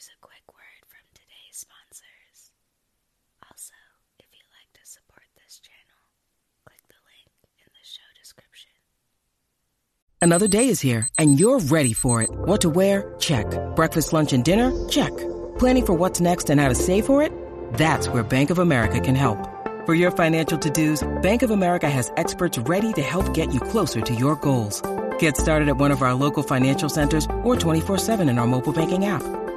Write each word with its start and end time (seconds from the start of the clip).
here's 0.00 0.16
a 0.16 0.26
quick 0.26 0.42
word 0.48 0.82
from 0.88 1.04
today's 1.12 1.56
sponsors. 1.60 2.52
Also, 3.50 3.74
if 4.18 4.24
you'd 4.32 4.48
like 4.56 4.72
to 4.72 4.88
support 4.88 5.24
this 5.36 5.60
channel, 5.60 6.00
click 6.64 6.80
the 6.88 6.96
link 7.04 7.28
in 7.58 7.68
the 7.68 7.84
show 7.84 8.08
description. 8.18 8.70
Another 10.22 10.48
day 10.48 10.68
is 10.68 10.80
here, 10.80 11.06
and 11.18 11.38
you're 11.38 11.58
ready 11.58 11.92
for 11.92 12.22
it. 12.22 12.30
What 12.30 12.62
to 12.62 12.70
wear? 12.70 13.14
Check. 13.18 13.44
Breakfast, 13.76 14.14
lunch, 14.14 14.32
and 14.32 14.42
dinner? 14.42 14.72
Check. 14.88 15.12
Planning 15.58 15.84
for 15.84 15.92
what's 15.92 16.18
next 16.18 16.48
and 16.48 16.58
how 16.58 16.70
to 16.70 16.74
save 16.74 17.04
for 17.04 17.22
it? 17.22 17.32
That's 17.74 18.08
where 18.08 18.22
Bank 18.22 18.48
of 18.48 18.58
America 18.58 19.00
can 19.00 19.14
help. 19.14 19.38
For 19.84 19.94
your 19.94 20.10
financial 20.10 20.56
to-dos, 20.56 21.06
Bank 21.20 21.42
of 21.42 21.50
America 21.50 21.90
has 21.90 22.10
experts 22.16 22.56
ready 22.56 22.94
to 22.94 23.02
help 23.02 23.34
get 23.34 23.52
you 23.52 23.60
closer 23.60 24.00
to 24.00 24.14
your 24.14 24.36
goals. 24.36 24.80
Get 25.18 25.36
started 25.36 25.68
at 25.68 25.76
one 25.76 25.90
of 25.90 26.00
our 26.00 26.14
local 26.14 26.42
financial 26.42 26.88
centers 26.88 27.26
or 27.42 27.54
24-7 27.54 28.30
in 28.30 28.38
our 28.38 28.46
mobile 28.46 28.72
banking 28.72 29.04
app. 29.04 29.39